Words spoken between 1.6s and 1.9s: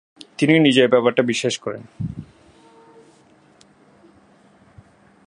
করেন।